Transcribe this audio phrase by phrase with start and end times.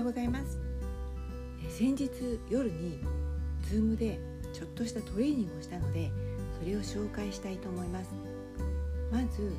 [0.00, 0.58] ようございます。
[1.68, 2.10] 先日
[2.48, 3.00] 夜に
[3.68, 4.18] Zoom で
[4.50, 6.10] ちょっとしたトレーニングをしたので
[6.58, 8.10] それを紹介したいと思います。
[9.12, 9.52] まず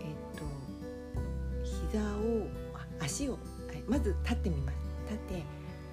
[0.00, 0.06] えっ
[0.38, 0.44] と
[1.64, 2.46] 膝を
[3.00, 3.38] 足を
[3.88, 4.76] まず立ってみます。
[5.08, 5.42] 立って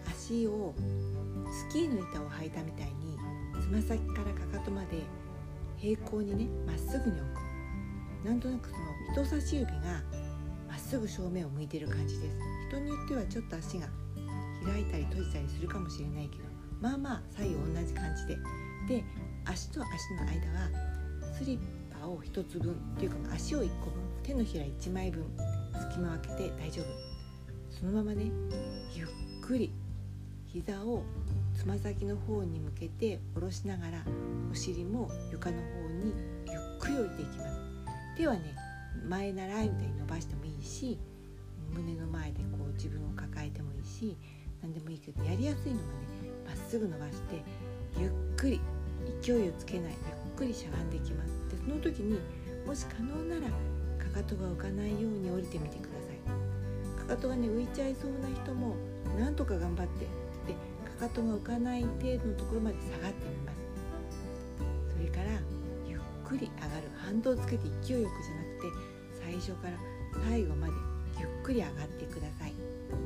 [0.09, 0.73] 足を
[1.49, 3.17] スキーの板を履いたみたいに
[3.61, 5.01] つま先からかかとまで
[5.77, 8.27] 平行にねまっすぐに置く。
[8.27, 8.75] なんとなくそ
[9.21, 10.03] の人差し指が
[10.87, 12.37] すぐ正面を向いてる感じです。
[12.69, 13.87] 人によってはちょっと足が
[14.65, 16.43] 開いたり閉じたりするかもしれないけど
[16.79, 18.37] まあまあ左右同じ感じで。
[18.87, 19.03] で
[19.43, 20.69] 足と足の間は
[21.37, 21.59] スリッ
[21.99, 25.25] パを1つ分っていうか足を1個分手のひら1枚分
[25.89, 26.85] 隙間を空けて大丈夫。
[27.69, 28.31] そのままね
[28.95, 29.07] ゆっ
[29.41, 29.73] くり
[30.45, 31.03] 膝を
[31.53, 34.05] つま先の方に向けて下ろしながら
[34.49, 36.13] お尻も床の方に
[36.49, 37.59] ゆっくり降りていきます。
[38.15, 38.55] 手はね
[39.07, 40.99] 前習いみたいに伸ばしてもいいし
[41.73, 44.15] 胸の前でこう自分を抱えてもいいし
[44.61, 47.41] 何でもいいけどやりやすいのはねまっすぐ伸ばして
[47.99, 48.61] ゆっくり
[49.21, 51.31] 勢いをつけないゆっくりしゃがんでいきます。
[51.49, 52.19] でその時に
[52.65, 53.47] もし可能なら
[53.97, 57.07] かかとが浮かないように降りてみてください。
[57.07, 58.75] かかとがね浮いちゃいそうな人も
[59.17, 60.05] なんとか頑張って
[60.45, 60.53] で
[60.99, 63.57] かかとが浮かない程度のところまで下がってみます。
[64.93, 65.39] それから
[65.87, 66.87] ゆっくり上がる。
[66.97, 68.69] 反動をつけて勢いよくじゃなくて
[69.23, 69.77] 最初から
[70.25, 70.73] 最後まで
[71.19, 72.53] ゆっくり上がってください。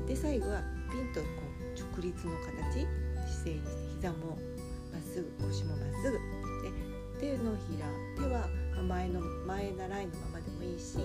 [0.07, 1.27] で最後はピンとこ
[1.75, 2.87] う直立の形
[3.27, 4.37] 姿勢にして膝も
[4.91, 6.19] まっすぐ腰もまっすぐ。
[6.63, 6.71] で
[7.19, 8.47] 手のひら手は
[8.87, 10.97] 前の前習いのままでもいいし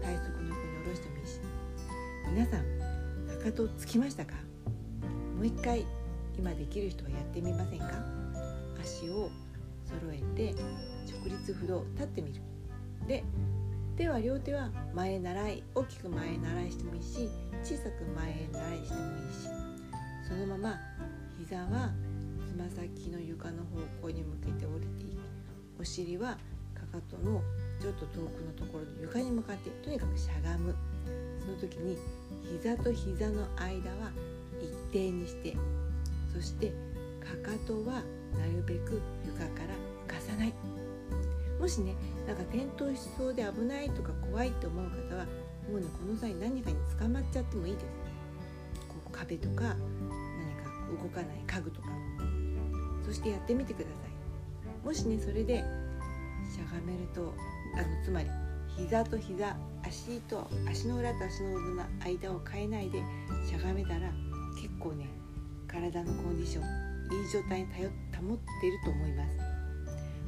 [0.00, 1.40] 体側の横に下ろしてもいいし。
[2.30, 2.64] 皆さん
[3.38, 4.34] かかとつきましたか？
[5.36, 5.84] もう一回
[6.38, 7.86] 今できる人はやってみませんか？
[8.82, 9.30] 足を
[9.84, 10.54] 揃えて
[11.10, 12.40] 直立不動立ってみる。
[13.06, 13.24] で
[13.96, 17.28] 手は両手は前習い大きく前習いしてもいいし
[17.62, 19.48] 小さく前へ習いしてもいいし
[20.28, 20.80] そのまま
[21.38, 21.92] 膝は
[22.46, 25.20] つま先の床の方向に向けて降りていく
[25.80, 26.36] お尻は
[26.74, 27.40] かかとの
[27.80, 30.74] ちょっと遠くのところで床に向かってとにかくしゃがむ。
[31.44, 31.98] その時に
[32.50, 34.10] 膝と膝の間は
[34.60, 35.54] 一定にして
[36.32, 36.72] そして
[37.20, 38.02] かかとは
[38.36, 39.74] なるべく床から
[40.08, 40.54] 浮かさない。
[41.64, 41.94] もしね
[42.26, 45.24] なんか転倒しそうで危ないとか怖いと思う方は
[45.66, 47.86] もうねこの際何かに捕まっちゃってもいいです。
[48.86, 51.88] こう壁とか何か動かない家具とか。
[53.06, 53.90] そしてやってみてくださ
[54.84, 54.86] い。
[54.86, 55.64] もしねそれで
[56.54, 57.32] しゃがめると
[57.78, 58.28] あのつまり
[58.76, 62.98] 膝と膝足と足の裏と足の裏の間を変えないで
[63.48, 64.12] しゃがめたら
[64.60, 65.06] 結構ね
[65.66, 69.53] 体のコンディションいい状態に保っていると思います。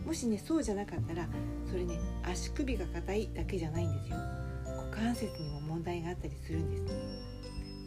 [0.07, 1.27] もしねそうじゃなかったら
[1.69, 4.17] それね足首が硬いだけじゃないんですよ。
[4.77, 6.85] 股関節にも問題があったりするんです。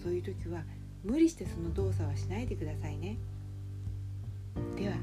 [0.04, 0.64] そういう時は
[1.04, 3.18] 無理してその動作はしないでくださいね。
[4.78, 4.96] では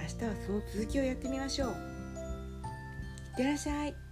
[0.00, 1.68] 明日はその続きをやってみましょう。
[1.70, 4.05] いってらっしゃい。